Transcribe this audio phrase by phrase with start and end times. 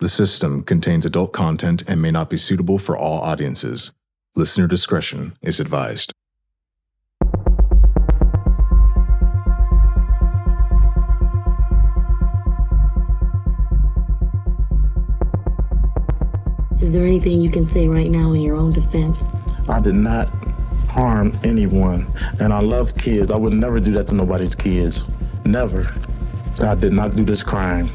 [0.00, 3.92] The system contains adult content and may not be suitable for all audiences.
[4.36, 6.12] Listener discretion is advised.
[16.80, 19.38] Is there anything you can say right now in your own defense?
[19.68, 20.28] I did not
[20.88, 22.06] harm anyone,
[22.38, 23.32] and I love kids.
[23.32, 25.10] I would never do that to nobody's kids.
[25.44, 25.88] Never.
[26.62, 27.90] I did not do this crime.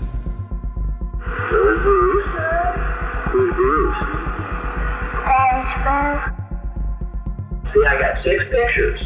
[7.73, 9.02] See, I got six pictures.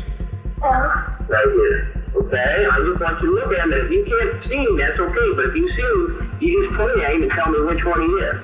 [0.61, 1.23] Uh-huh.
[1.29, 2.03] Right here.
[2.15, 2.65] Okay?
[2.69, 3.73] I just want you to look at them.
[3.73, 5.29] If you can't see him, that's okay.
[5.35, 8.01] But if you see him, you just point at him and tell me which one
[8.01, 8.35] he is.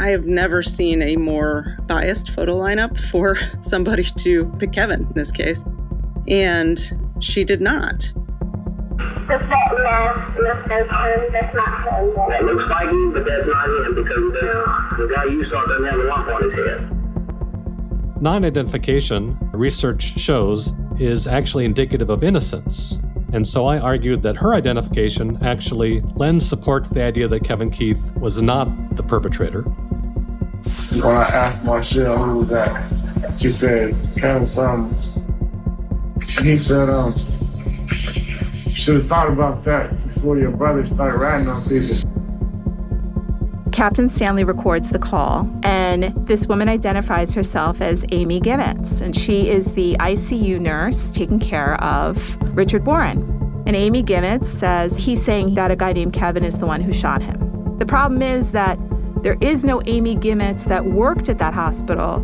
[0.00, 5.12] I have never seen a more biased photo lineup for somebody to pick Kevin in
[5.14, 5.64] this case.
[6.28, 6.78] And
[7.20, 7.98] she did not.
[9.28, 11.32] Does that no, looks like him?
[11.32, 12.14] That's not him.
[12.30, 15.84] That looks like him, but that's not him because the, the guy you saw doesn't
[15.84, 16.97] have a lump on his head.
[18.20, 22.98] Non identification, research shows, is actually indicative of innocence.
[23.32, 27.70] And so I argued that her identification actually lends support to the idea that Kevin
[27.70, 29.62] Keith was not the perpetrator.
[29.62, 32.90] When I asked Marshall who was that,
[33.38, 34.92] she said, Kevin son.
[36.42, 42.17] He said, um, should have thought about that before your brother started ratting on people.
[43.78, 49.48] Captain Stanley records the call, and this woman identifies herself as Amy Gibbons, and she
[49.48, 53.62] is the ICU nurse taking care of Richard Warren.
[53.68, 56.92] And Amy Gibbons says he's saying that a guy named Kevin is the one who
[56.92, 57.78] shot him.
[57.78, 58.80] The problem is that
[59.22, 62.18] there is no Amy Gibbons that worked at that hospital.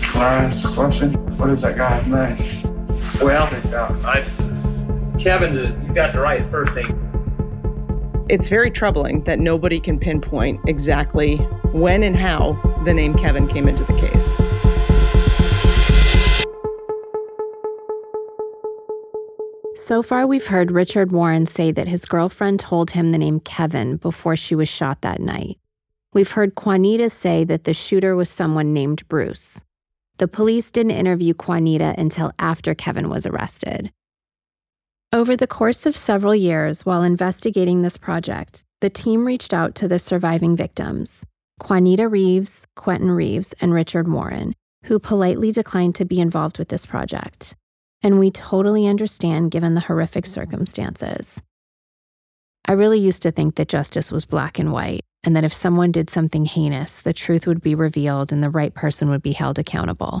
[0.00, 1.12] Can I question?
[1.36, 2.88] What is that guy's name?
[3.20, 3.42] Well,
[3.74, 4.24] uh, I,
[5.20, 7.05] Kevin, uh, you got the right first name.
[8.28, 11.36] It's very troubling that nobody can pinpoint exactly
[11.70, 14.34] when and how the name Kevin came into the case.
[19.76, 23.96] So far, we've heard Richard Warren say that his girlfriend told him the name Kevin
[23.96, 25.60] before she was shot that night.
[26.12, 29.62] We've heard Juanita say that the shooter was someone named Bruce.
[30.16, 33.92] The police didn't interview Juanita until after Kevin was arrested.
[35.16, 39.88] Over the course of several years while investigating this project, the team reached out to
[39.88, 41.24] the surviving victims
[41.66, 44.52] Juanita Reeves, Quentin Reeves, and Richard Warren,
[44.84, 47.56] who politely declined to be involved with this project
[48.02, 50.34] and we totally understand given the horrific mm-hmm.
[50.34, 51.42] circumstances.
[52.66, 55.92] I really used to think that justice was black and white, and that if someone
[55.92, 59.58] did something heinous, the truth would be revealed and the right person would be held
[59.58, 60.20] accountable.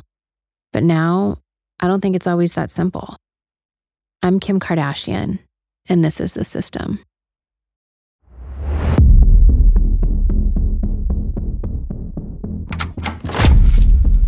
[0.72, 1.36] But now,
[1.80, 3.16] I don't think it's always that simple.
[4.22, 5.38] I'm Kim Kardashian,
[5.88, 7.00] and this is the system.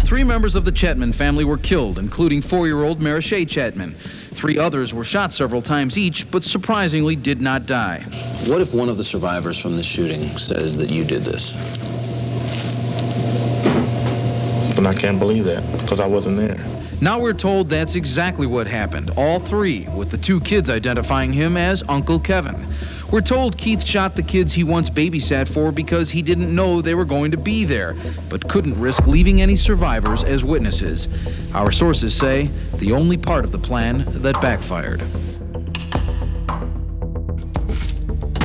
[0.00, 3.94] Three members of the Chatman family were killed, including four-year-old Marashay Chatman.
[3.94, 8.00] Three others were shot several times each, but surprisingly did not die.
[8.46, 11.52] What if one of the survivors from the shooting says that you did this?
[14.78, 16.56] And I can't believe that because I wasn't there.
[17.00, 19.10] Now we're told that's exactly what happened.
[19.16, 22.56] All three, with the two kids identifying him as Uncle Kevin.
[23.10, 26.94] We're told Keith shot the kids he once babysat for because he didn't know they
[26.94, 27.96] were going to be there,
[28.28, 31.08] but couldn't risk leaving any survivors as witnesses.
[31.54, 35.02] Our sources say the only part of the plan that backfired.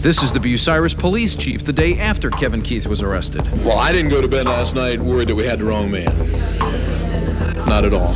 [0.03, 3.41] This is the Bucyrus police chief the day after Kevin Keith was arrested.
[3.63, 6.13] Well, I didn't go to bed last night worried that we had the wrong man.
[7.67, 8.13] Not at all.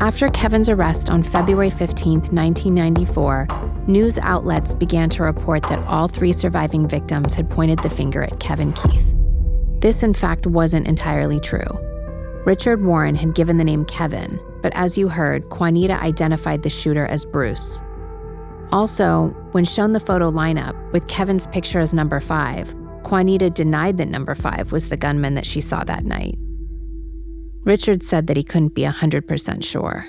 [0.00, 3.48] After Kevin's arrest on February 15, 1994,
[3.88, 8.38] news outlets began to report that all three surviving victims had pointed the finger at
[8.38, 9.16] Kevin Keith.
[9.80, 11.85] This, in fact, wasn't entirely true.
[12.46, 17.04] Richard Warren had given the name Kevin, but as you heard, Juanita identified the shooter
[17.06, 17.82] as Bruce.
[18.70, 22.72] Also, when shown the photo lineup with Kevin's picture as number five,
[23.10, 26.38] Juanita denied that number five was the gunman that she saw that night.
[27.64, 30.06] Richard said that he couldn't be 100% sure.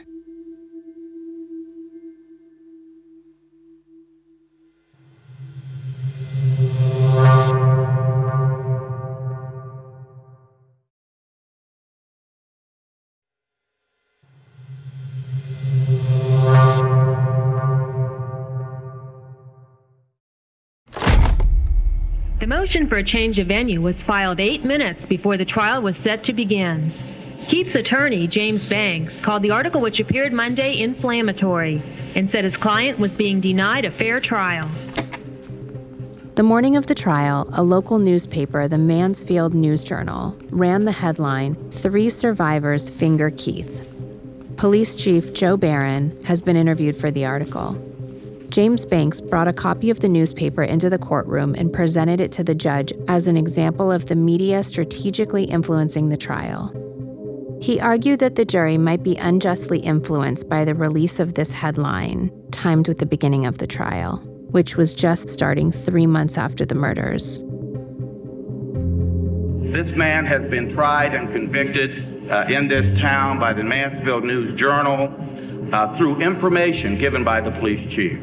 [22.48, 25.98] The motion for a change of venue was filed eight minutes before the trial was
[25.98, 26.94] set to begin.
[27.50, 31.82] Keith's attorney, James Banks, called the article which appeared Monday inflammatory
[32.16, 34.66] and said his client was being denied a fair trial.
[36.36, 41.56] The morning of the trial, a local newspaper, the Mansfield News Journal, ran the headline
[41.72, 43.86] Three Survivors Finger Keith.
[44.56, 47.87] Police Chief Joe Barron has been interviewed for the article.
[48.58, 52.44] James Banks brought a copy of the newspaper into the courtroom and presented it to
[52.44, 56.74] the judge as an example of the media strategically influencing the trial.
[57.62, 62.32] He argued that the jury might be unjustly influenced by the release of this headline,
[62.50, 64.18] timed with the beginning of the trial
[64.50, 67.44] which was just starting three months after the murders.
[69.72, 74.60] This man has been tried and convicted uh, in this town by the Mansfield News
[74.60, 75.14] Journal
[75.72, 78.18] uh, through information given by the police chief.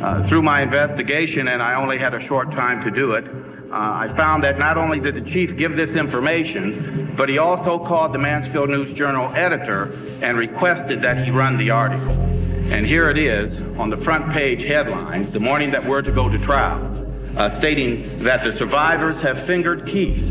[0.00, 3.24] Uh, through my investigation, and I only had a short time to do it,
[3.70, 7.84] uh, I found that not only did the chief give this information, but he also
[7.86, 9.92] called the Mansfield News Journal editor
[10.22, 12.10] and requested that he run the article.
[12.10, 16.30] And here it is on the front page headlines the morning that we're to go
[16.30, 16.80] to trial,
[17.36, 20.24] uh, stating that the survivors have fingered Keith.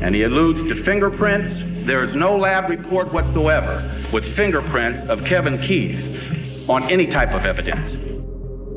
[0.00, 1.86] And he alludes to fingerprints.
[1.86, 7.44] There is no lab report whatsoever with fingerprints of Kevin Keith on any type of
[7.44, 8.19] evidence.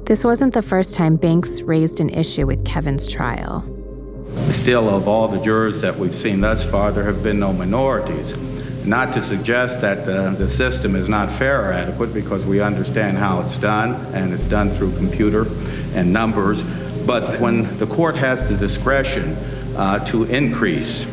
[0.06, 3.64] This wasn't the first time Banks raised an issue with Kevin's trial.
[4.50, 8.36] Still, of all the jurors that we've seen thus far, there have been no minorities.
[8.86, 13.18] Not to suggest that the, the system is not fair or adequate because we understand
[13.18, 15.46] how it's done and it's done through computer
[15.96, 16.64] and numbers.
[17.06, 19.38] But when the court has the discretion
[19.78, 21.06] uh, to increase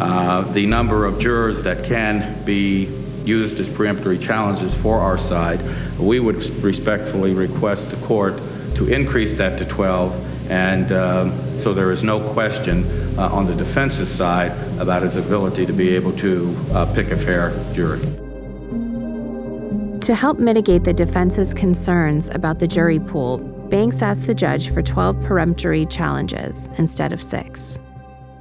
[0.00, 2.84] uh, the number of jurors that can be
[3.24, 5.60] used as peremptory challenges for our side,
[6.02, 8.36] we would respectfully request the court
[8.74, 12.84] to increase that to 12 and uh, so there is no question
[13.18, 17.16] uh, on the defense's side about his ability to be able to uh, pick a
[17.16, 18.00] fair jury.
[20.00, 23.38] To help mitigate the defense's concerns about the jury pool,
[23.70, 27.78] Banks asked the judge for 12 peremptory challenges instead of six.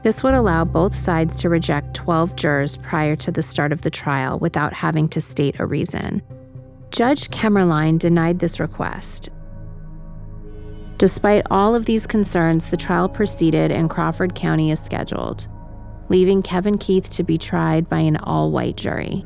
[0.03, 3.91] This would allow both sides to reject 12 jurors prior to the start of the
[3.91, 6.23] trial without having to state a reason.
[6.91, 9.29] Judge Kemmerline denied this request
[10.97, 15.47] Despite all of these concerns, the trial proceeded and Crawford County is scheduled,
[16.09, 19.25] leaving Kevin Keith to be tried by an all white jury.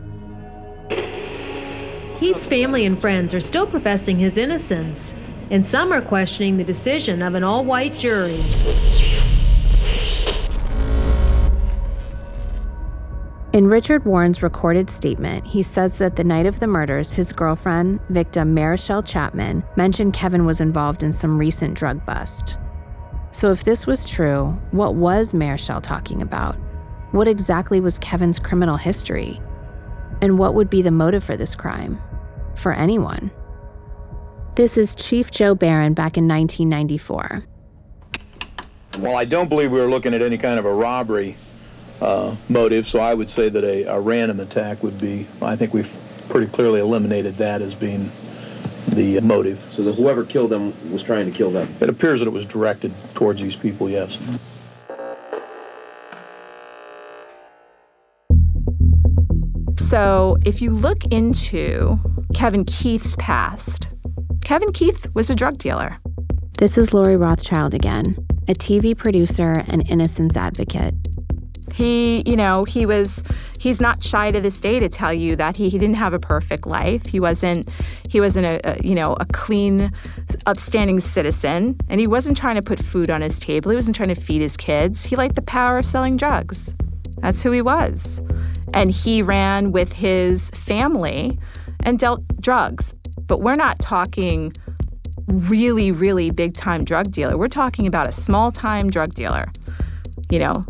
[2.15, 5.15] Keith's family and friends are still professing his innocence,
[5.49, 8.41] and some are questioning the decision of an all white jury.
[13.55, 18.01] In Richard Warren's recorded statement, he says that the night of the murders, his girlfriend,
[18.09, 22.57] victim Marichelle Chatman, mentioned Kevin was involved in some recent drug bust.
[23.31, 26.57] So, if this was true, what was Marichelle talking about?
[27.11, 29.39] What exactly was Kevin's criminal history?
[30.21, 31.97] And what would be the motive for this crime?
[32.55, 33.31] For anyone?
[34.55, 37.45] This is Chief Joe Barron back in 1994.
[38.99, 41.37] Well, I don't believe we were looking at any kind of a robbery
[42.01, 42.87] uh, motive.
[42.87, 45.93] So I would say that a, a, random attack would be, I think we've
[46.29, 48.11] pretty clearly eliminated that as being
[48.89, 49.59] the motive.
[49.71, 51.67] So that whoever killed them was trying to kill them?
[51.81, 54.19] It appears that it was directed towards these people, yes.
[59.77, 61.99] So if you look into
[62.33, 63.89] Kevin Keith's past,
[64.43, 65.97] Kevin Keith was a drug dealer.
[66.57, 68.15] This is Lori Rothschild again,
[68.47, 70.93] a TV producer and innocence advocate.
[71.75, 73.21] He, you know, he was
[73.59, 76.19] he's not shy to this day to tell you that he, he didn't have a
[76.19, 77.05] perfect life.
[77.05, 77.67] He wasn't
[78.07, 79.91] he wasn't a, a, you know, a clean
[80.45, 83.71] upstanding citizen and he wasn't trying to put food on his table.
[83.71, 85.03] He wasn't trying to feed his kids.
[85.03, 86.73] He liked the power of selling drugs.
[87.17, 88.23] That's who he was.
[88.73, 91.37] And he ran with his family
[91.81, 92.93] and dealt drugs.
[93.27, 94.53] But we're not talking
[95.27, 97.37] really, really big time drug dealer.
[97.37, 99.51] We're talking about a small time drug dealer.
[100.29, 100.65] You know,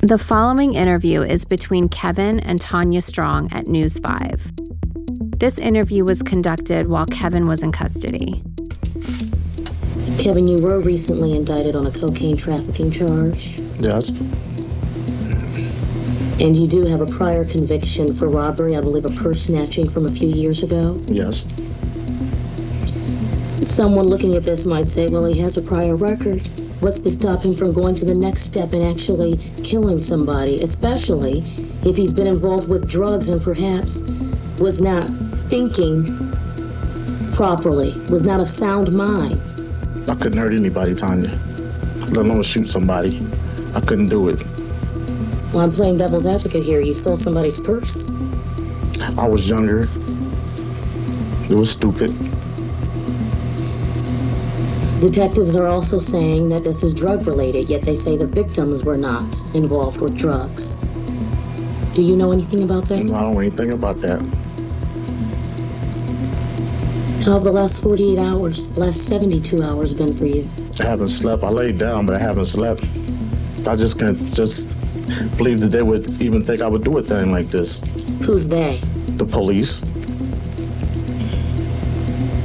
[0.00, 4.52] the following interview is between Kevin and Tanya Strong at News 5.
[5.38, 8.42] This interview was conducted while Kevin was in custody.
[10.20, 13.60] Kevin, you were recently indicted on a cocaine trafficking charge.
[13.80, 14.10] Yes.
[16.40, 20.06] And you do have a prior conviction for robbery, I believe a purse snatching from
[20.06, 21.00] a few years ago?
[21.08, 21.44] Yes.
[23.64, 26.48] Someone looking at this might say, well, he has a prior record.
[26.80, 31.40] What's to stop him from going to the next step and actually killing somebody, especially
[31.84, 34.02] if he's been involved with drugs and perhaps
[34.60, 35.10] was not
[35.50, 36.06] thinking
[37.32, 39.40] properly, was not of sound mind?
[40.08, 41.36] I couldn't hurt anybody, Tanya,
[41.98, 43.26] let alone shoot somebody.
[43.74, 44.38] I couldn't do it.
[45.52, 46.80] Well, I'm playing devil's advocate here.
[46.80, 48.08] You stole somebody's purse.
[49.18, 49.88] I was younger.
[51.50, 52.12] It was stupid.
[55.00, 58.96] Detectives are also saying that this is drug related, yet they say the victims were
[58.96, 59.22] not
[59.54, 60.74] involved with drugs.
[61.94, 62.98] Do you know anything about that?
[62.98, 64.20] I don't know anything about that.
[67.24, 70.48] How have the last 48 hours, the last 72 hours been for you?
[70.80, 71.44] I haven't slept.
[71.44, 72.82] I laid down, but I haven't slept.
[73.68, 74.66] I just can't just
[75.36, 77.80] believe that they would even think I would do a thing like this.
[78.22, 78.78] Who's they?
[79.16, 79.80] The police.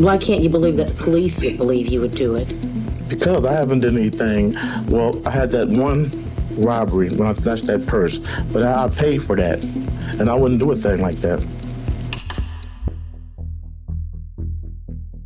[0.04, 2.50] Why can't you believe that the police would believe you would do it?
[3.08, 4.54] Because I haven't done anything.
[4.88, 6.12] Well, I had that one
[6.58, 8.18] robbery when I snatched that purse,
[8.52, 9.64] but I, I paid for that,
[10.20, 11.40] and I wouldn't do a thing like that.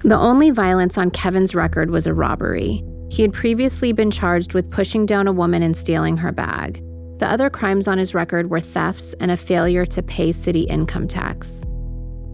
[0.01, 2.84] The only violence on Kevin's record was a robbery.
[3.10, 6.84] He had previously been charged with pushing down a woman and stealing her bag.
[7.17, 11.07] The other crimes on his record were thefts and a failure to pay city income
[11.07, 11.63] tax.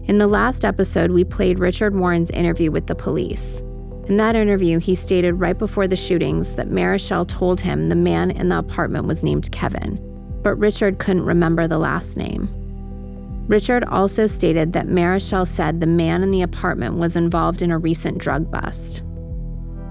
[0.06, 3.60] In the last episode, we played Richard Warren's interview with the police.
[4.06, 8.30] In that interview, he stated right before the shootings that Marichelle told him the man
[8.30, 9.98] in the apartment was named Kevin,
[10.42, 12.50] but Richard couldn't remember the last name.
[13.48, 17.78] Richard also stated that Marichelle said the man in the apartment was involved in a
[17.78, 19.02] recent drug bust.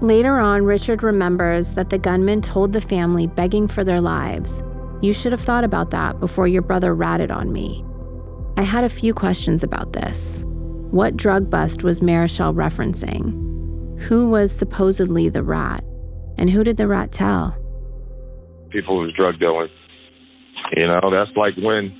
[0.00, 4.62] Later on, Richard remembers that the gunman told the family, begging for their lives,
[5.02, 7.84] You should have thought about that before your brother ratted on me.
[8.56, 10.44] I had a few questions about this.
[10.46, 14.00] What drug bust was Marichelle referencing?
[14.02, 15.82] Who was supposedly the rat?
[16.38, 17.58] And who did the rat tell?
[18.70, 19.68] People was drug dealing.
[20.76, 21.90] You know, that's like when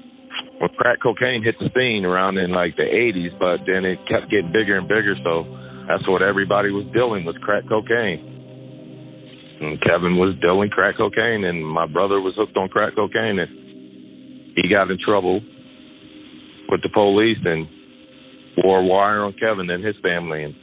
[0.58, 4.30] when crack cocaine hit the scene around in like the 80s, but then it kept
[4.30, 5.16] getting bigger and bigger.
[5.24, 5.42] So
[5.88, 8.30] that's what everybody was dealing with crack cocaine.
[9.60, 13.50] And Kevin was dealing crack cocaine, and my brother was hooked on crack cocaine, and
[14.54, 15.40] he got in trouble
[16.68, 17.68] with the police and
[18.62, 20.54] wore a wire on Kevin and his family, and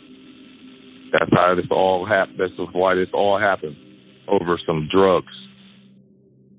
[1.11, 2.39] that's how this all happened.
[2.39, 3.75] That's why this all happened
[4.27, 5.33] over some drugs.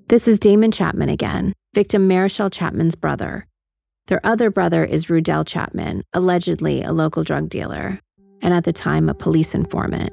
[0.09, 3.47] This is Damon Chatman again, victim Marichelle Chatman's brother.
[4.09, 7.99] Their other brother is Rudell Chatman, allegedly a local drug dealer,
[8.43, 10.11] and at the time a police informant.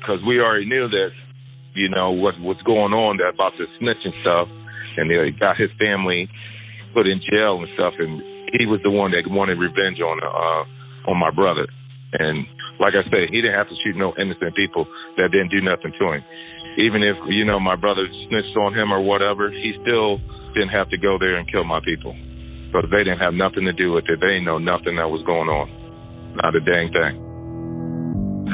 [0.00, 1.10] Because we already knew that,
[1.74, 4.48] you know, what what's going on about the snitching stuff,
[4.96, 6.30] and they got his family
[6.94, 8.20] put in jail and stuff, and
[8.56, 11.66] he was the one that wanted revenge on uh, on my brother.
[12.12, 12.46] And
[12.80, 15.92] like I said, he didn't have to shoot no innocent people that didn't do nothing
[15.98, 16.22] to him.
[16.78, 20.22] Even if you know my brother snitched on him or whatever, he still
[20.54, 22.14] didn't have to go there and kill my people
[22.68, 24.20] because they didn't have nothing to do with it.
[24.20, 25.66] They didn't know nothing that was going on,
[26.36, 27.14] not a dang thing.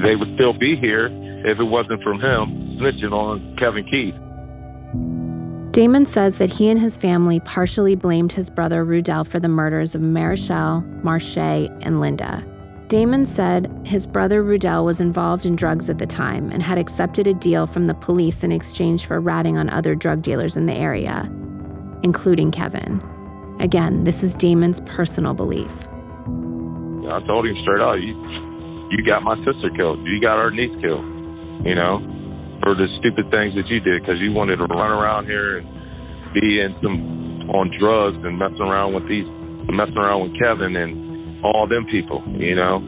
[0.03, 1.07] They would still be here
[1.47, 4.17] if it wasn't from him snitching on Kevin Keith.
[5.75, 9.97] Damon says that he and his family partially blamed his brother Rudell for the murders
[9.97, 12.47] of Marichelle, Marche, and Linda.
[12.87, 17.27] Damon said his brother Rudell was involved in drugs at the time and had accepted
[17.27, 20.75] a deal from the police in exchange for ratting on other drug dealers in the
[20.75, 21.29] area,
[22.05, 23.03] including Kevin.
[23.59, 25.89] Again, this is Damon's personal belief.
[25.89, 28.15] I told him straight out, you,
[28.93, 29.99] you got my sister killed.
[30.07, 31.05] You got our niece killed,
[31.67, 31.99] you know,
[32.63, 35.67] for the stupid things that you did because you wanted to run around here and
[36.35, 39.27] be in some on drugs and messing around with these,
[39.71, 42.81] messing around with Kevin and all them people, you know.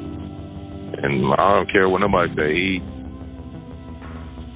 [0.97, 2.51] And I don't care what nobody say.
[2.55, 2.71] He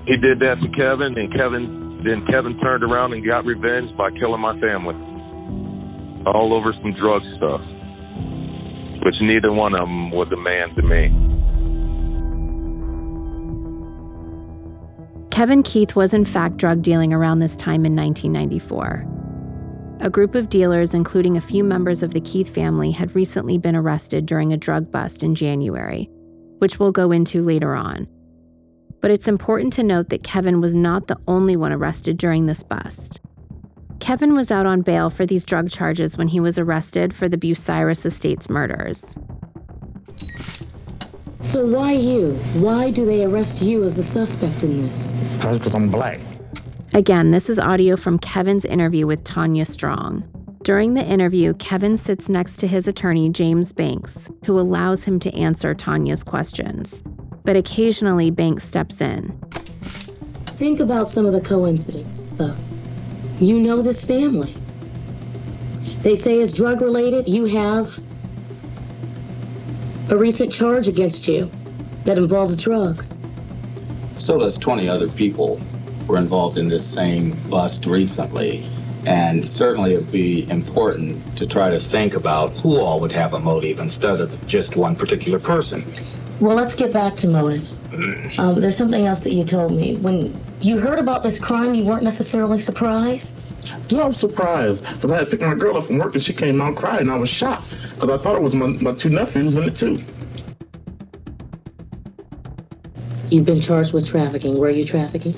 [0.09, 4.11] he did that to Kevin, and Kevin then Kevin turned around and got revenge by
[4.19, 4.97] killing my family,
[6.27, 7.61] all over some drug stuff,
[9.05, 11.13] which neither one of them was a man to me.
[15.41, 19.07] Kevin Keith was in fact drug dealing around this time in 1994.
[20.01, 23.75] A group of dealers, including a few members of the Keith family, had recently been
[23.75, 26.11] arrested during a drug bust in January,
[26.59, 28.07] which we'll go into later on.
[29.01, 32.63] But it's important to note that Kevin was not the only one arrested during this
[32.63, 33.19] bust.
[33.99, 37.39] Kevin was out on bail for these drug charges when he was arrested for the
[37.39, 39.17] Bucyrus Estates murders.
[41.51, 42.35] So why you?
[42.61, 45.11] Why do they arrest you as the suspect in this?
[45.43, 46.21] Because I'm black.
[46.95, 50.23] Again, this is audio from Kevin's interview with Tanya Strong.
[50.63, 55.35] During the interview, Kevin sits next to his attorney, James Banks, who allows him to
[55.35, 57.03] answer Tanya's questions.
[57.43, 59.37] But occasionally, Banks steps in.
[59.81, 62.55] Think about some of the coincidences, though.
[63.41, 64.55] You know this family.
[66.03, 67.27] They say it's drug related.
[67.27, 67.99] You have
[70.11, 71.49] a recent charge against you
[72.03, 73.21] that involves drugs.
[74.19, 75.61] So does 20 other people
[76.09, 78.69] were involved in this same bust recently.
[79.07, 83.39] And certainly it'd be important to try to think about who all would have a
[83.39, 85.85] motive instead of just one particular person.
[86.41, 87.69] Well, let's get back to motive.
[88.39, 89.97] Um, there's something else that you told me.
[89.97, 93.43] When you heard about this crime, you weren't necessarily surprised?
[93.91, 96.33] Yeah, I was surprised because I had picked my girl up from work and she
[96.33, 97.03] came out crying.
[97.03, 99.77] and I was shocked because I thought it was my, my two nephews in it
[99.77, 100.03] too.
[103.29, 104.59] You've been charged with trafficking.
[104.59, 105.35] Were you trafficking?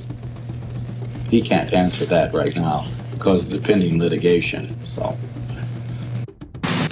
[1.29, 4.77] He can't answer that right now because of the pending litigation.
[4.87, 5.17] So.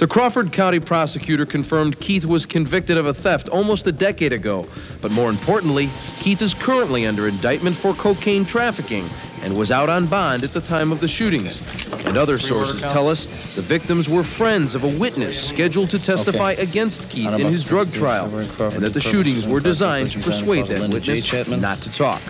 [0.01, 4.67] The Crawford County prosecutor confirmed Keith was convicted of a theft almost a decade ago.
[4.99, 9.05] But more importantly, Keith is currently under indictment for cocaine trafficking
[9.43, 11.61] and was out on bond at the time of the shootings.
[12.07, 16.53] And other sources tell us the victims were friends of a witness scheduled to testify
[16.53, 16.63] Okay.
[16.63, 20.89] against Keith in his drug trial, and that the shootings were designed to persuade that
[20.89, 21.31] witness
[21.61, 22.23] not to talk.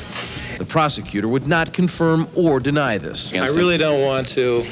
[0.58, 3.34] The prosecutor would not confirm or deny this.
[3.34, 4.66] I really don't want to,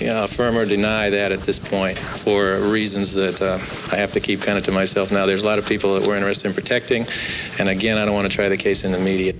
[0.00, 3.54] you know, affirm or deny that at this point for reasons that uh,
[3.94, 5.26] I have to keep kind of to myself now.
[5.26, 7.06] There's a lot of people that we're interested in protecting,
[7.58, 9.34] and again, I don't want to try the case in the media.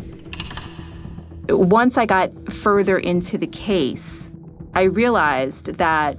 [1.49, 4.31] Once I got further into the case,
[4.75, 6.15] I realized that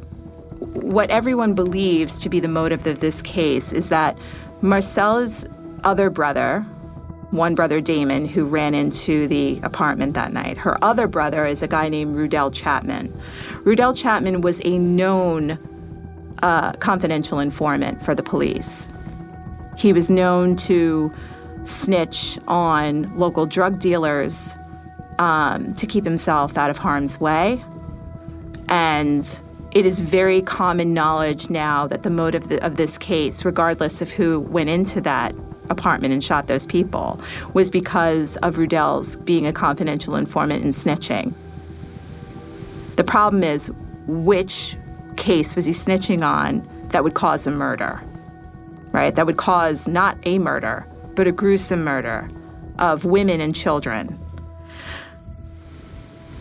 [0.60, 4.20] what everyone believes to be the motive of this case is that
[4.62, 5.46] Marcel's
[5.84, 6.66] other brother,
[7.32, 11.68] one brother Damon, who ran into the apartment that night, her other brother is a
[11.68, 13.10] guy named Rudell Chatman.
[13.64, 15.58] Rudell Chatman was a known
[16.44, 18.90] uh, confidential informant for the police.
[19.78, 21.12] He was known to
[21.64, 24.56] snitch on local drug dealers
[25.20, 27.64] um, to keep himself out of harm's way.
[28.68, 34.12] And it is very common knowledge now that the motive of this case, regardless of
[34.12, 35.34] who went into that
[35.72, 37.20] apartment and shot those people,
[37.54, 41.34] was because of Rudell's being a confidential informant and snitching.
[42.98, 43.72] The problem is
[44.06, 44.78] which
[45.18, 48.04] case was he snitching on that would cause a murder,
[48.92, 49.16] right?
[49.16, 52.30] That would cause not a murder, but a gruesome murder
[52.78, 54.20] of women and children.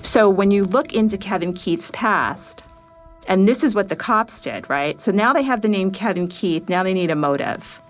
[0.02, 2.64] So when you look into Kevin Keith's past,
[3.28, 4.98] and this is what the cops did, right?
[4.98, 7.80] So now they have the name Kevin Keith, now they need a motive.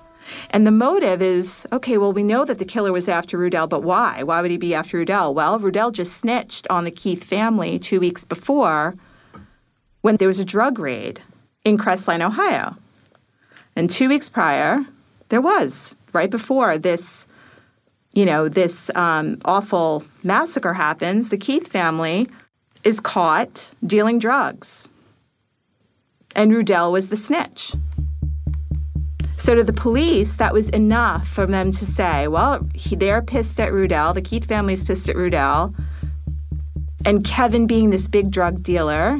[0.50, 3.82] And the motive is okay, well, we know that the killer was after Rudell, but
[3.82, 4.22] why?
[4.22, 5.34] Why would he be after Rudell?
[5.34, 8.96] Well, Rudell just snitched on the Keith family two weeks before
[10.02, 11.20] when there was a drug raid
[11.64, 12.76] in Crestline, Ohio.
[13.76, 14.84] And two weeks prior,
[15.28, 17.26] there was, right before this,
[18.12, 22.28] you know, this um, awful massacre happens, the Keith family
[22.82, 24.88] is caught dealing drugs.
[26.34, 27.74] And Rudell was the snitch.
[29.40, 33.58] So to the police, that was enough for them to say, well, he, they're pissed
[33.58, 34.12] at Rudell.
[34.12, 35.74] The Keith family's pissed at Rudell.
[37.06, 39.18] And Kevin, being this big drug dealer,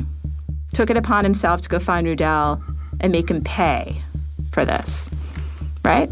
[0.75, 2.63] took it upon himself to go find Rudell
[3.01, 4.03] and make him pay
[4.53, 5.09] for this,
[5.87, 6.11] right?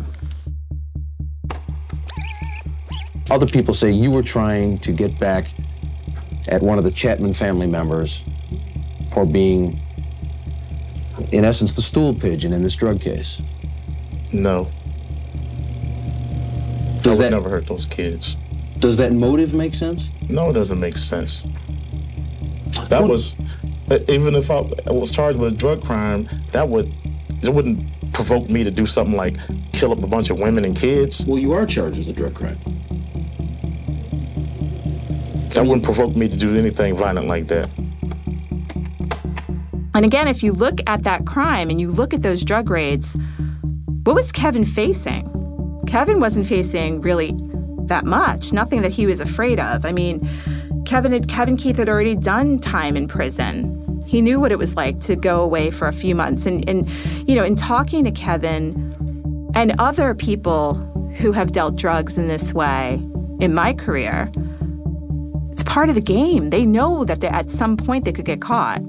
[3.30, 5.48] Other people say you were trying to get back
[6.48, 8.22] at one of the Chatman family members
[9.12, 9.78] for being,
[11.30, 13.42] in essence, the stool pigeon in this drug case.
[14.32, 14.68] No.
[17.02, 18.36] Does I would that- never hurt those kids.
[18.78, 20.10] Does that motive make sense?
[20.28, 21.42] No, it doesn't make sense.
[22.88, 23.34] That was
[23.90, 26.92] uh, even if I was charged with a drug crime, that would
[27.42, 29.34] it wouldn't provoke me to do something like
[29.72, 31.24] kill up a bunch of women and kids.
[31.26, 32.58] Well, you are charged with a drug crime.
[35.54, 37.68] That wouldn't provoke me to do anything violent like that.
[39.94, 43.16] And again, if you look at that crime and you look at those drug raids,
[44.08, 45.82] what was Kevin facing?
[45.86, 47.34] Kevin wasn't facing really
[47.88, 49.84] that much, nothing that he was afraid of.
[49.84, 50.26] I mean,
[50.86, 54.02] Kevin had, Kevin Keith had already done time in prison.
[54.06, 56.46] He knew what it was like to go away for a few months.
[56.46, 56.88] And, and
[57.28, 60.76] you know, in talking to Kevin and other people
[61.18, 62.94] who have dealt drugs in this way
[63.40, 64.32] in my career,
[65.52, 66.48] it's part of the game.
[66.48, 68.80] They know that they, at some point they could get caught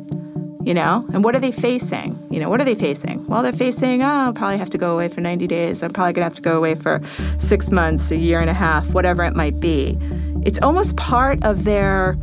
[0.63, 1.06] you know?
[1.13, 2.28] And what are they facing?
[2.30, 3.26] You know what are they facing?
[3.28, 5.84] Well they're facing oh i'll probably have to go away for 90 days.
[5.84, 7.02] I'm probably going to have to go away for
[7.38, 9.98] six months a year and a half whatever it might be.
[10.43, 12.17] It's almost part of their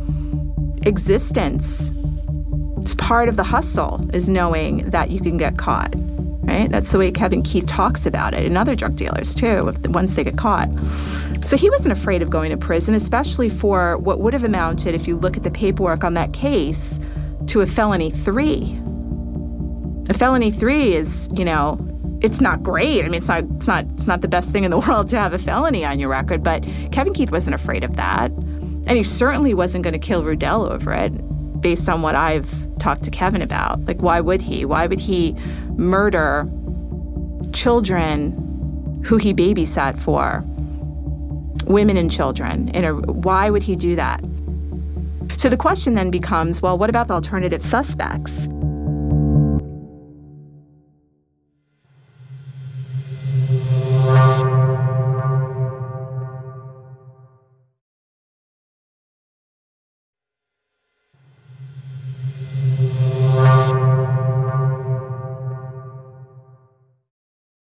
[0.83, 1.91] existence.
[2.77, 5.93] It's part of the hustle is knowing that you can get caught
[6.43, 6.69] right?
[6.69, 10.23] That's the way kevin keith talks about it and other drug dealers too once they
[10.23, 10.69] get caught.
[11.43, 15.07] So he wasn't afraid of going to prison especially for what would have amounted if
[15.07, 16.99] you look at the paperwork on that case
[17.47, 18.79] to a felony three.
[20.09, 21.83] A felony three is, you know,
[22.21, 23.05] it's not great.
[23.05, 25.17] I mean, it's not, it's not, it's not the best thing in the world to
[25.19, 26.43] have a felony on your record.
[26.43, 28.31] But Kevin Keith wasn't afraid of that.
[28.31, 31.11] And he certainly wasn't going to kill Rudell over it,
[31.61, 33.83] based on what I've talked to Kevin about.
[33.85, 34.63] Like, why would he?
[34.63, 35.35] Why would he
[35.75, 36.47] murder
[37.51, 40.43] children who he babysat for?
[41.65, 42.69] Women and children.
[42.69, 44.23] In a, why would he do that?
[45.37, 48.49] So the question then becomes well, what about the alternative suspects?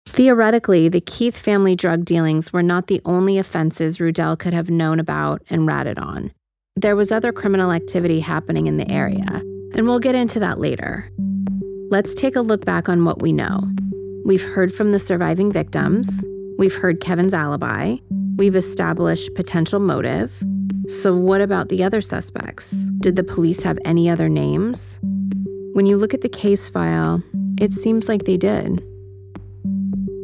[0.07, 4.99] Theoretically, the Keith family drug dealings were not the only offenses Rudell could have known
[4.99, 6.33] about and ratted on.
[6.79, 9.25] There was other criminal activity happening in the area,
[9.73, 11.11] and we'll get into that later.
[11.89, 13.67] Let's take a look back on what we know.
[14.27, 16.23] We've heard from the surviving victims,
[16.59, 17.97] we've heard Kevin's alibi,
[18.37, 20.43] we've established potential motive.
[20.89, 22.91] So, what about the other suspects?
[23.01, 25.01] Did the police have any other names?
[25.73, 27.23] When you look at the case file,
[27.59, 28.85] it seems like they did.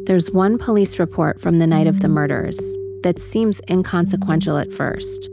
[0.05, 2.59] There's one police report from the night of the murders
[3.01, 5.31] that seems inconsequential at first.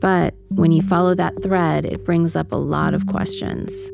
[0.00, 3.90] But when you follow that thread, it brings up a lot of questions.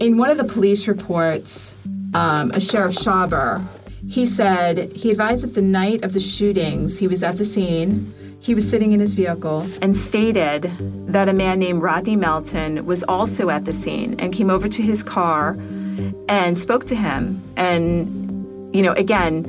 [0.00, 1.74] In one of the police reports,
[2.14, 3.64] um, a Sheriff Schauber,
[4.08, 8.12] he said he advised that the night of the shootings, he was at the scene,
[8.40, 10.62] he was sitting in his vehicle, and stated
[11.06, 14.82] that a man named Rodney Melton was also at the scene and came over to
[14.82, 15.56] his car
[16.28, 18.22] and spoke to him and
[18.74, 19.44] you know, again,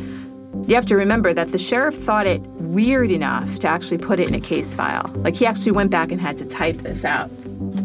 [0.67, 2.41] you have to remember that the sheriff thought it
[2.73, 5.09] weird enough to actually put it in a case file.
[5.15, 7.29] Like he actually went back and had to type this out.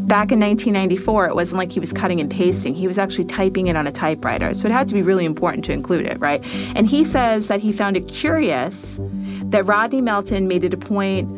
[0.08, 2.74] Back in 1994, it wasn't like he was cutting and pasting.
[2.74, 4.54] He was actually typing it on a typewriter.
[4.54, 6.42] So it had to be really important to include it, right?
[6.74, 8.98] And he says that he found it curious
[9.44, 11.28] that Rodney Melton made it a point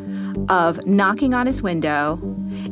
[0.49, 2.19] of knocking on his window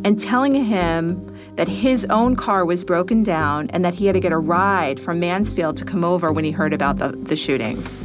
[0.06, 4.20] and telling him that his own car was broken down and that he had to
[4.20, 8.02] get a ride from Mansfield to come over when he heard about the, the shootings.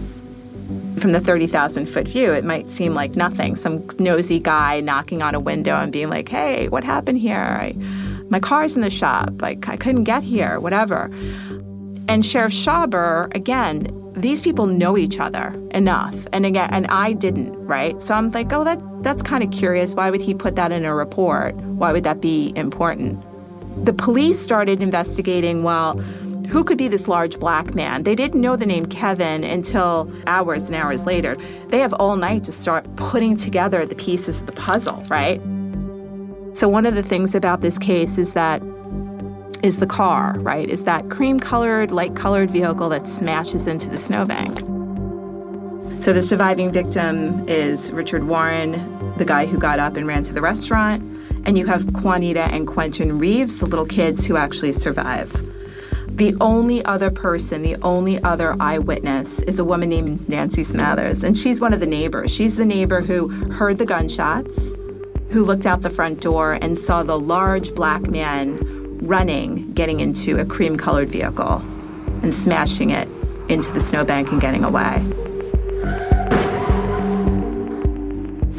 [0.99, 3.57] From the 30,000 foot view, it might seem like nothing.
[3.57, 7.37] Some nosy guy knocking on a window and being like, hey, what happened here?
[7.37, 7.73] I,
[8.31, 9.43] my car's in the shop.
[9.43, 11.11] Like, I couldn't get here, whatever.
[12.09, 16.27] And Sheriff Schauber, again, these people know each other enough.
[16.33, 18.01] And again, and I didn't, right?
[18.01, 19.95] So I'm like, oh, that that's kind of curious.
[19.95, 21.55] Why would he put that in a report?
[21.57, 23.23] Why would that be important?
[23.85, 26.01] The police started investigating, well,
[26.49, 28.03] who could be this large black man?
[28.03, 31.37] They didn't know the name Kevin until hours and hours later.
[31.69, 35.41] They have all night to start putting together the pieces of the puzzle, right?
[36.57, 38.63] So one of the things about this case is that
[39.63, 40.69] is the car, right?
[40.69, 44.59] Is that cream-colored, light-colored vehicle that smashes into the snowbank.
[46.03, 48.73] So the surviving victim is Richard Warren,
[49.17, 51.03] the guy who got up and ran to the restaurant.
[51.47, 55.33] And you have Juanita and Quentin Reeves, the little kids who actually survive.
[56.15, 61.37] The only other person, the only other eyewitness is a woman named Nancy Smathers, and
[61.37, 62.33] she's one of the neighbors.
[62.33, 64.75] She's the neighbor who heard the gunshots,
[65.31, 68.61] who looked out the front door and saw the large black man
[69.05, 71.61] running, getting into a cream colored vehicle
[72.23, 73.09] and smashing it
[73.49, 75.01] into the snowbank and getting away.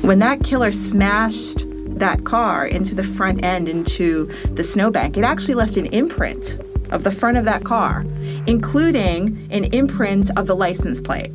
[0.02, 5.56] When that killer smashed that car into the front end into the snowbank, it actually
[5.56, 6.60] left an imprint
[6.96, 8.06] of the front of that car,
[8.48, 11.32] including an imprint of the license plate.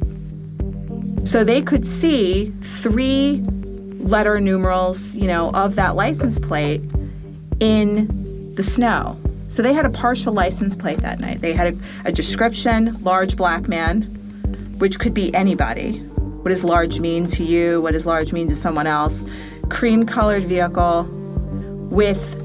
[1.24, 3.44] So they could see three
[3.98, 6.80] letter numerals, you know, of that license plate
[7.60, 9.20] in the snow.
[9.48, 11.40] So they had a partial license plate that night.
[11.40, 14.02] They had a, a description, large black man,
[14.78, 15.98] which could be anybody.
[15.98, 17.82] What does large mean to you?
[17.82, 19.24] What does large mean to someone else?
[19.70, 21.04] cream colored vehicle
[21.90, 22.36] with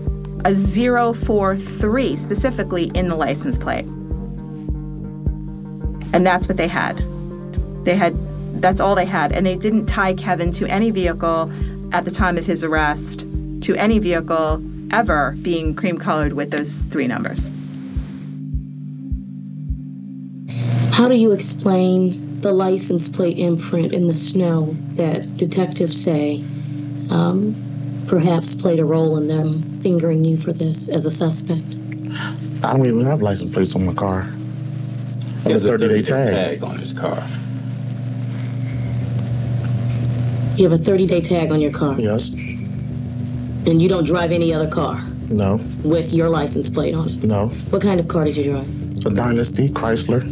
[0.46, 3.86] a 043 specifically in the license plate.
[6.14, 7.04] And that's what they had.
[7.84, 8.16] They had
[8.62, 11.52] that's all they had and they didn't tie Kevin to any vehicle
[11.94, 13.22] at the time of his arrest
[13.62, 17.52] to any vehicle ever being cream colored with those three numbers.
[20.92, 26.44] How do you explain the license plate imprint in the snow that detectives say
[27.10, 27.56] um,
[28.08, 31.76] perhaps played a role in them fingering you for this as a suspect?
[32.64, 34.28] I don't even have license plates on my car.
[35.46, 36.34] He has a 30 day tag.
[36.34, 37.24] tag on his car.
[40.58, 42.00] You have a 30 day tag on your car?
[42.00, 42.30] Yes.
[42.34, 45.60] And you don't drive any other car No.
[45.84, 47.24] with your license plate on it?
[47.24, 47.48] No.
[47.72, 49.06] What kind of car did you drive?
[49.06, 50.24] A Dynasty Chrysler,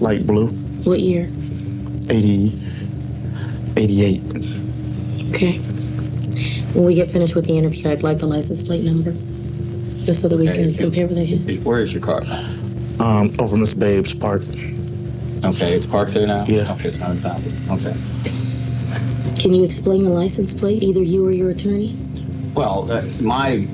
[0.00, 0.48] light blue,
[0.84, 1.30] What year?
[2.10, 2.58] 80,
[3.76, 4.22] 88.
[5.30, 5.60] Okay.
[6.74, 9.12] When we get finished with the interview, I'd like the license plate number,
[10.04, 10.64] just so that we Okay.
[10.64, 11.64] can compare what they have.
[11.64, 12.22] Where is your car?
[13.00, 14.42] Um, over Miss Babe's park.
[15.44, 16.44] Okay, it's parked there now?
[16.46, 16.70] Yeah.
[16.72, 17.52] Okay, it's not impounded.
[17.70, 17.94] Okay.
[19.38, 21.96] Can you explain the license plate, either you or your attorney?
[22.54, 23.66] Well, uh, my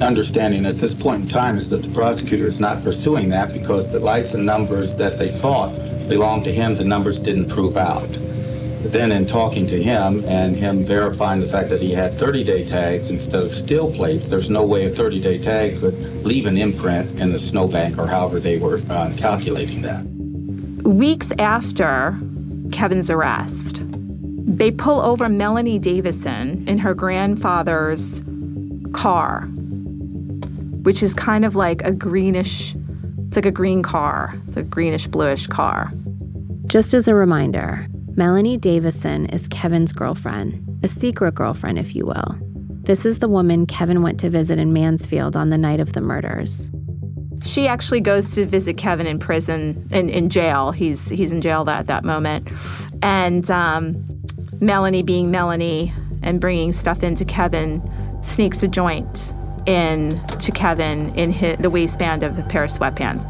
[0.00, 3.90] understanding at this point in time is that the prosecutor is not pursuing that because
[3.90, 5.72] the license numbers that they thought
[6.08, 8.08] belonged to him, the numbers didn't prove out.
[8.84, 12.66] But then in talking to him and him verifying the fact that he had 30-day
[12.66, 17.18] tags instead of steel plates, there's no way a 30-day tag could leave an imprint
[17.18, 20.04] in the snowbank or however they were uh, calculating that.
[20.86, 22.20] Weeks after
[22.72, 28.22] Kevin's arrest, they pull over Melanie Davison in her grandfather's
[28.92, 29.46] car,
[30.82, 32.74] which is kind of like a greenish,
[33.28, 34.34] it's like a green car.
[34.46, 35.90] It's a greenish bluish car.
[36.66, 42.38] Just as a reminder, Melanie Davison is Kevin's girlfriend, a secret girlfriend, if you will.
[42.84, 46.00] This is the woman Kevin went to visit in Mansfield on the night of the
[46.00, 46.70] murders.
[47.42, 50.70] She actually goes to visit Kevin in prison, in, in jail.
[50.70, 52.48] He's he's in jail at that moment,
[53.02, 54.06] and um,
[54.60, 57.82] Melanie, being Melanie and bringing stuff into Kevin,
[58.22, 59.34] sneaks a joint
[59.66, 63.28] in to Kevin in his, the waistband of a pair of sweatpants.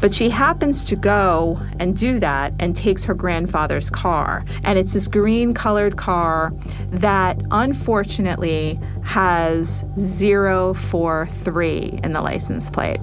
[0.00, 4.44] But she happens to go and do that and takes her grandfather's car.
[4.62, 6.52] And it's this green colored car
[6.90, 13.00] that unfortunately has 043 in the license plate.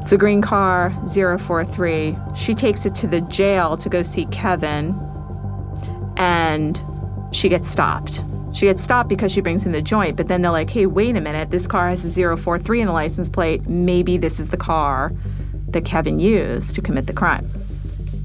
[0.00, 2.16] It's a green car, 043.
[2.34, 4.98] She takes it to the jail to go see Kevin,
[6.16, 6.80] and
[7.30, 8.24] she gets stopped.
[8.58, 11.14] She gets stopped because she brings in the joint, but then they're like, hey, wait
[11.14, 13.68] a minute, this car has a 043 in the license plate.
[13.68, 15.12] Maybe this is the car
[15.68, 17.48] that Kevin used to commit the crime.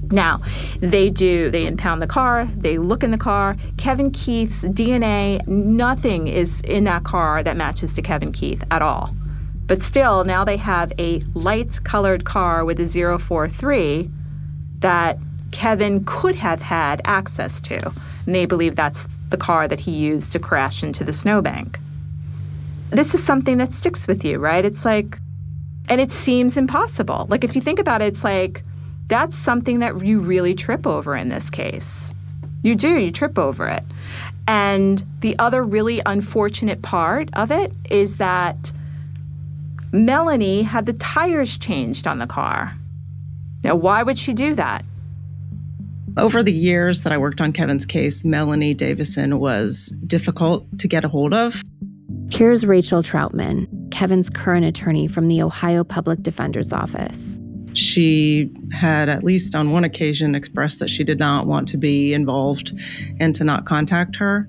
[0.10, 0.41] Now,
[0.80, 3.56] they do, they impound the car, they look in the car.
[3.78, 9.15] Kevin Keith's DNA, nothing is in that car that matches to Kevin Keith at all.
[9.67, 14.10] But still, now they have a light colored car with a 043
[14.80, 15.19] that
[15.52, 17.93] Kevin could have had access to.
[18.26, 21.80] And they believe that's the car that he used to crash into the snowbank.
[22.90, 24.64] This is something that sticks with you, right?
[24.64, 25.18] It's like,
[25.90, 27.26] and it seems impossible.
[27.30, 28.64] Like, if you think about it, it's like,
[29.08, 32.14] that's something that you really trip over in this case.
[32.62, 33.84] You do, you trip over it.
[34.48, 38.72] And the other really unfortunate part of it is that
[39.92, 42.76] Melanie had the tires changed on the car.
[43.64, 44.86] Now, why would she do that?
[46.15, 51.04] Over the years that I worked on Kevin's case, Melanie Davison was difficult to get
[51.04, 51.63] a hold of.
[52.30, 57.39] Here's Rachel Troutman, Kevin's current attorney from the Ohio Public Defender's Office.
[57.73, 62.13] She had, at least on one occasion, expressed that she did not want to be
[62.13, 62.73] involved
[63.19, 64.47] and to not contact her.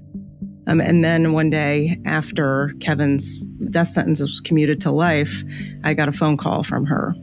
[0.66, 5.42] Um, and then one day, after Kevin's death sentence was commuted to life,
[5.82, 7.14] I got a phone call from her.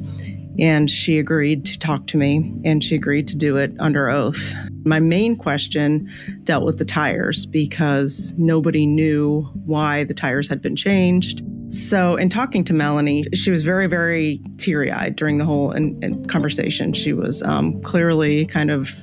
[0.60, 4.54] And she agreed to talk to me, and she agreed to do it under oath.
[4.84, 6.10] My main question
[6.44, 11.42] dealt with the tires because nobody knew why the tires had been changed.
[11.70, 15.98] So, in talking to Melanie, she was very, very teary eyed during the whole in,
[16.04, 16.92] in conversation.
[16.92, 18.94] She was um, clearly kind of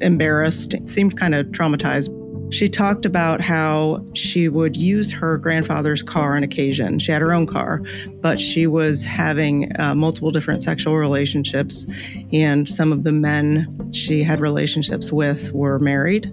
[0.00, 2.16] embarrassed, seemed kind of traumatized.
[2.52, 6.98] She talked about how she would use her grandfather's car on occasion.
[6.98, 7.82] She had her own car,
[8.20, 11.86] but she was having uh, multiple different sexual relationships,
[12.30, 16.30] and some of the men she had relationships with were married.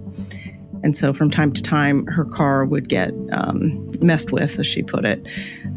[0.84, 4.84] And so from time to time, her car would get um, messed with, as she
[4.84, 5.26] put it.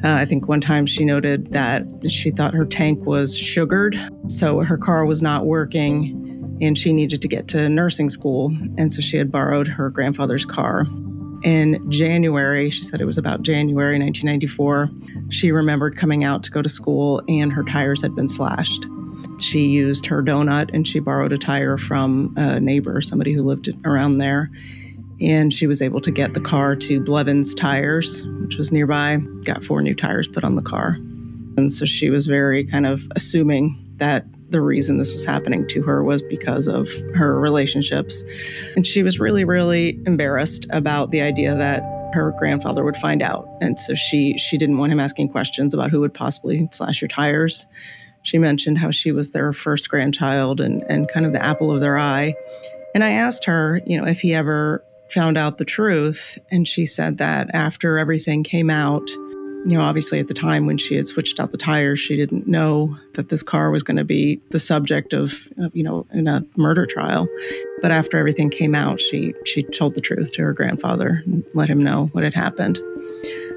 [0.04, 4.60] Uh, I think one time she noted that she thought her tank was sugared, so
[4.60, 6.21] her car was not working
[6.62, 8.56] and she needed to get to nursing school.
[8.78, 10.86] And so she had borrowed her grandfather's car.
[11.42, 14.90] In January, she said it was about January 1994,
[15.28, 18.86] she remembered coming out to go to school and her tires had been slashed.
[19.40, 23.68] She used her donut and she borrowed a tire from a neighbor, somebody who lived
[23.84, 24.50] around there.
[25.20, 29.64] And she was able to get the car to Blevins Tires, which was nearby, got
[29.64, 30.96] four new tires put on the car.
[31.56, 35.82] And so she was very kind of assuming that the reason this was happening to
[35.82, 38.22] her was because of her relationships.
[38.76, 41.82] And she was really, really embarrassed about the idea that
[42.14, 43.48] her grandfather would find out.
[43.60, 47.08] And so she she didn't want him asking questions about who would possibly slash your
[47.08, 47.66] tires.
[48.22, 51.80] She mentioned how she was their first grandchild and, and kind of the apple of
[51.80, 52.34] their eye.
[52.94, 56.38] And I asked her, you know, if he ever found out the truth.
[56.50, 59.08] And she said that after everything came out,
[59.64, 62.48] you know, obviously at the time when she had switched out the tires, she didn't
[62.48, 66.44] know that this car was going to be the subject of, you know, in a
[66.56, 67.28] murder trial.
[67.80, 71.68] But after everything came out, she she told the truth to her grandfather and let
[71.68, 72.80] him know what had happened.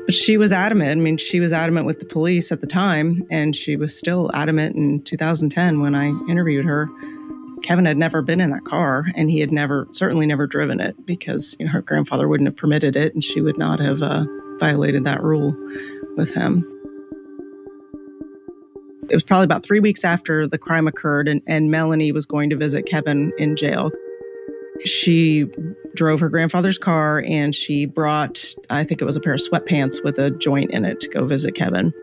[0.05, 0.99] But she was adamant.
[0.99, 4.29] I mean, she was adamant with the police at the time, and she was still
[4.35, 6.87] adamant in 2010 when I interviewed her.
[7.63, 11.03] Kevin had never been in that car, and he had never, certainly never driven it
[11.07, 14.25] because you know, her grandfather wouldn't have permitted it, and she would not have uh,
[14.59, 15.55] violated that rule
[16.15, 16.63] with him.
[19.09, 22.49] It was probably about three weeks after the crime occurred, and, and Melanie was going
[22.49, 23.91] to visit Kevin in jail.
[24.83, 25.45] She
[25.93, 30.03] drove her grandfather's car and she brought, I think it was a pair of sweatpants
[30.03, 31.93] with a joint in it to go visit Kevin.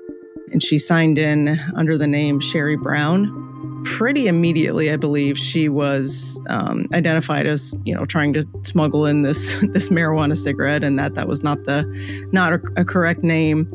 [0.52, 3.41] And she signed in under the name Sherry Brown.
[3.84, 9.22] Pretty immediately, I believe, she was um, identified as, you know, trying to smuggle in
[9.22, 11.84] this this marijuana cigarette, and that that was not the
[12.32, 13.72] not a, a correct name.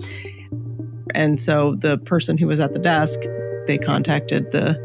[1.13, 3.20] And so the person who was at the desk,
[3.65, 4.78] they contacted the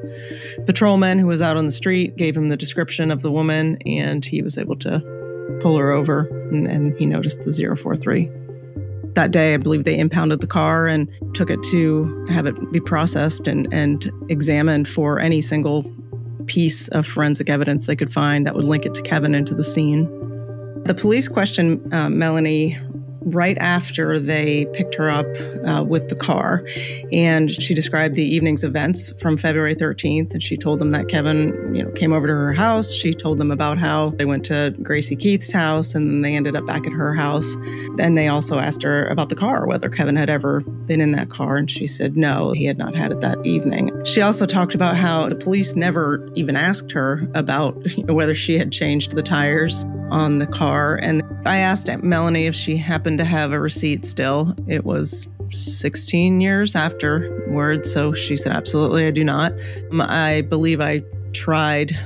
[0.67, 4.25] patrolman who was out on the street, gave him the description of the woman, and
[4.25, 5.01] he was able to
[5.61, 8.31] pull her over, and, and he noticed the 043.
[9.15, 12.81] That day, I believe they impounded the car and took it to have it be
[12.81, 15.85] processed and, and examined for any single
[16.47, 19.55] piece of forensic evidence they could find that would link it to Kevin and to
[19.55, 20.05] the scene.
[20.85, 22.79] The police questioned uh, Melanie
[23.27, 25.27] right after they picked her up
[25.67, 26.65] uh, with the car.
[27.13, 30.33] And she described the evening's events from February 13th.
[30.33, 32.93] And she told them that Kevin, you know, came over to her house.
[32.93, 36.57] She told them about how they went to Gracie Keith's house and then they ended
[36.57, 37.57] up back at her house.
[37.97, 41.31] Then they also asked her about the car, whether Kevin had ever been in that
[41.31, 41.57] car.
[41.57, 43.91] And she said no, he had not had it that evening.
[44.05, 48.35] She also talked about how the police never even asked her about you know, whether
[48.35, 50.97] she had changed the tires on the car.
[50.97, 54.55] And I asked Melanie if she happened to have a receipt still.
[54.69, 59.53] It was 16 years afterwards, so she said, Absolutely, I do not.
[59.99, 61.99] I believe I tried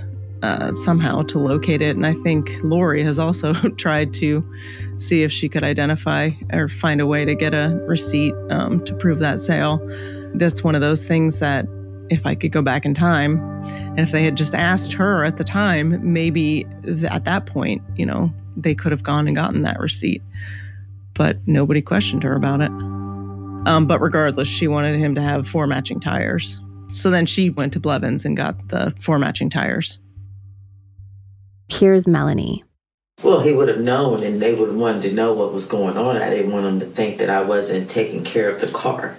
[0.42, 4.48] uh, somehow to locate it, and I think Lori has also tried to
[4.96, 8.94] see if she could identify or find a way to get a receipt um, to
[8.94, 9.80] prove that sale.
[10.34, 11.66] That's one of those things that
[12.10, 15.36] if I could go back in time and if they had just asked her at
[15.36, 16.66] the time, maybe
[17.08, 20.22] at that point, you know, they could have gone and gotten that receipt.
[21.14, 22.70] But nobody questioned her about it.
[22.70, 26.60] Um, but regardless, she wanted him to have four matching tires.
[26.88, 29.98] So then she went to Blevins and got the four matching tires.
[31.68, 32.64] Here's Melanie.
[33.22, 35.96] Well, he would have known and they would have wanted to know what was going
[35.96, 36.16] on.
[36.16, 39.16] I didn't want him to think that I wasn't taking care of the car.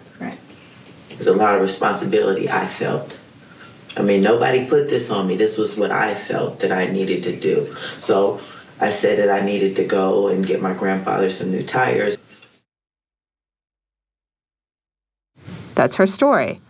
[1.17, 3.19] There's a lot of responsibility I felt.
[3.97, 5.35] I mean, nobody put this on me.
[5.35, 7.73] This was what I felt that I needed to do.
[7.97, 8.39] So
[8.79, 12.19] I said that I needed to go and get my grandfather some new tires.
[15.73, 16.61] That's her story.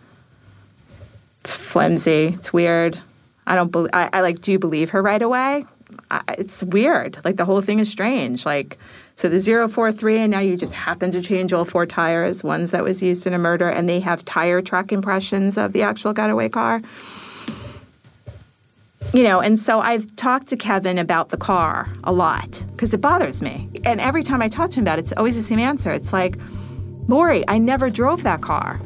[1.42, 2.28] It's flimsy.
[2.28, 2.98] It's weird.
[3.46, 3.90] I don't believe.
[3.92, 4.40] I, I like.
[4.40, 5.64] Do you believe her right away?
[6.10, 7.18] I, it's weird.
[7.24, 8.44] Like the whole thing is strange.
[8.44, 8.78] Like
[9.18, 12.84] so the 043 and now you just happen to change all four tires, ones that
[12.84, 16.48] was used in a murder, and they have tire track impressions of the actual getaway
[16.48, 16.80] car.
[19.12, 23.00] You know, and so I've talked to Kevin about the car a lot because it
[23.00, 23.68] bothers me.
[23.82, 25.90] And every time I talk to him about it, it's always the same answer.
[25.90, 26.38] It's like,
[27.08, 28.80] Lori, I never drove that car.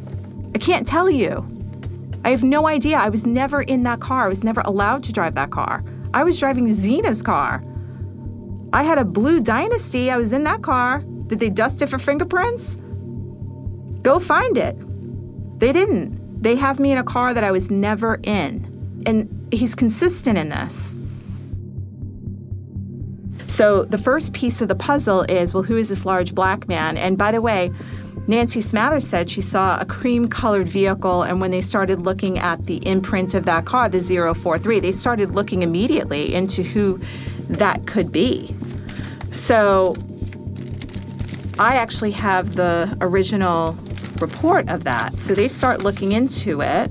[0.55, 1.47] I can't tell you.
[2.25, 2.97] I have no idea.
[2.97, 4.25] I was never in that car.
[4.25, 5.85] I was never allowed to drive that car.
[6.15, 7.63] I was driving Zena's car.
[8.73, 10.11] I had a blue Dynasty.
[10.11, 11.01] I was in that car.
[11.27, 12.77] Did they dust it for fingerprints?
[14.03, 14.77] Go find it.
[15.59, 16.43] They didn't.
[16.43, 19.03] They have me in a car that I was never in.
[19.07, 20.97] And he's consistent in this.
[23.47, 26.97] So the first piece of the puzzle is well, who is this large black man?
[26.97, 27.71] And by the way,
[28.27, 32.67] Nancy Smathers said she saw a cream colored vehicle, and when they started looking at
[32.67, 37.01] the imprint of that car, the 043, they started looking immediately into who
[37.49, 38.55] that could be.
[39.31, 39.97] So
[41.59, 43.79] I actually have the original
[44.21, 45.21] report of that.
[45.21, 46.91] So they start looking into it.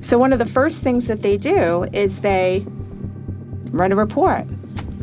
[0.00, 2.64] So one of the first things that they do is they
[3.70, 4.46] run a report,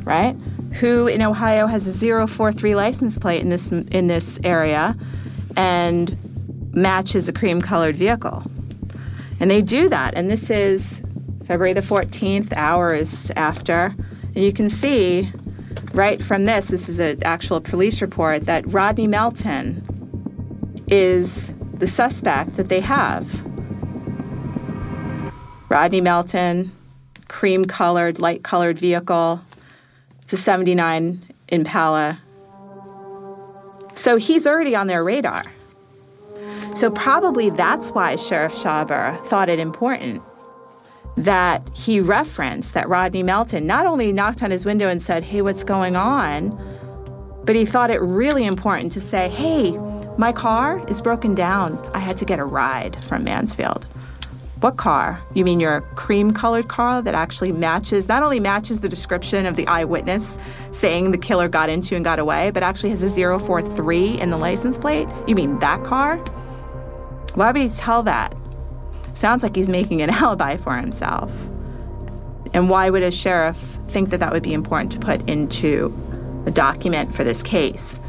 [0.04, 0.36] right?
[0.80, 4.96] who in Ohio has a 043 license plate in this in this area
[5.56, 6.18] and
[6.74, 8.44] matches a cream colored vehicle.
[9.40, 10.14] And they do that.
[10.16, 11.02] And this is
[11.46, 13.96] February the 14th, hours after.
[14.36, 15.32] And you can see
[15.94, 19.86] right from this, this is an actual police report, that Rodney Melton
[20.88, 23.46] is the suspect that they have.
[25.70, 26.72] Rodney Melton,
[27.28, 29.42] cream colored, light colored vehicle,
[30.22, 32.20] it's a 79 Impala
[33.94, 35.44] So he's already on their radar.
[36.74, 40.24] So probably that's why Sheriff Schaber thought it important
[41.18, 45.42] that he referenced that Rodney Melton not only knocked on his window and said, Hey,
[45.42, 46.50] what's going on?
[47.46, 49.78] But he thought it really important to say, Hey,
[50.18, 51.78] my car is broken down.
[51.94, 53.86] I had to get a ride from Mansfield.
[54.62, 55.22] What car?
[55.34, 59.58] You mean your cream colored car that actually matches, not only matches the description of
[59.58, 60.40] the eyewitness
[60.72, 64.38] saying the killer got into and got away, but actually has a 043 in the
[64.38, 65.08] license plate?
[65.28, 66.18] You mean that car?
[67.36, 68.34] Why would he tell that?
[69.16, 71.32] Sounds like he's making an alibi for himself.
[72.54, 73.58] And why would a sheriff
[73.88, 75.94] think that that would be important to put into
[76.46, 78.00] a document for this case?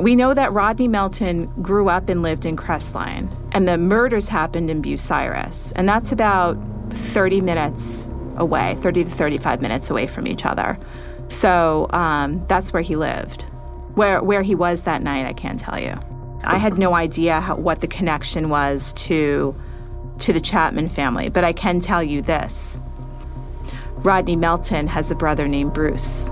[0.00, 4.68] We know that Rodney Melton grew up and lived in Crestline, and the murders happened
[4.68, 6.58] in Bucyrus, and that's about
[6.90, 10.78] 30 minutes away, 30 to 35 minutes away from each other.
[11.28, 13.44] So um, that's where he lived.
[13.94, 15.98] Where, where he was that night, I can't tell you.
[16.44, 19.54] I had no idea how, what the connection was to,
[20.20, 22.80] to the Chatman family, but I can tell you this
[23.96, 26.30] Rodney Melton has a brother named Bruce.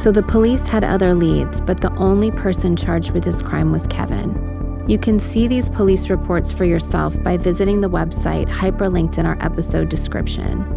[0.00, 3.86] So the police had other leads, but the only person charged with this crime was
[3.86, 4.49] Kevin.
[4.90, 9.38] You can see these police reports for yourself by visiting the website hyperlinked in our
[9.40, 10.68] episode description.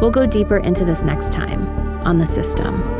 [0.00, 1.68] We'll go deeper into this next time
[2.06, 2.97] on the system.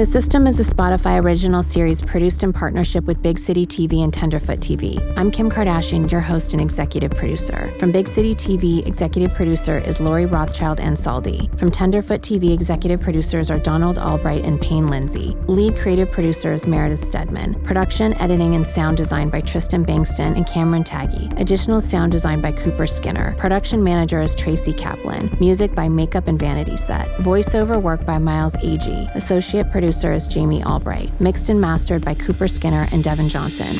[0.00, 4.10] The System is a Spotify original series produced in partnership with Big City TV and
[4.10, 4.96] Tenderfoot TV.
[5.18, 7.74] I'm Kim Kardashian, your host and executive producer.
[7.78, 11.54] From Big City TV, executive producer is Lori Rothschild Ansaldi.
[11.58, 15.36] From Tenderfoot TV, executive producers are Donald Albright and Payne Lindsay.
[15.48, 17.62] Lead creative producer is Meredith Stedman.
[17.62, 21.38] Production, editing, and sound design by Tristan Bankston and Cameron Taggy.
[21.38, 23.34] Additional sound design by Cooper Skinner.
[23.36, 25.36] Production manager is Tracy Kaplan.
[25.40, 27.06] Music by Makeup and Vanity Set.
[27.18, 29.14] Voiceover work by Miles Agee.
[29.14, 31.20] Associate producer is Jamie Albright.
[31.20, 33.76] Mixed and mastered by Cooper Skinner and Devin Johnson.